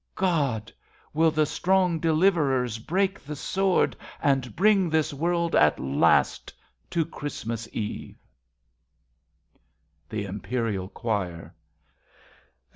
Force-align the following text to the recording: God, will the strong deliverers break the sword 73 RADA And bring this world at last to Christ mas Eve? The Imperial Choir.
God, 0.15 0.71
will 1.13 1.29
the 1.29 1.45
strong 1.45 1.99
deliverers 1.99 2.79
break 2.79 3.19
the 3.19 3.35
sword 3.35 3.95
73 3.95 4.07
RADA 4.07 4.33
And 4.33 4.55
bring 4.55 4.89
this 4.89 5.13
world 5.13 5.55
at 5.55 5.79
last 5.79 6.51
to 6.89 7.05
Christ 7.05 7.45
mas 7.45 7.69
Eve? 7.71 8.15
The 10.09 10.25
Imperial 10.25 10.89
Choir. 10.89 11.53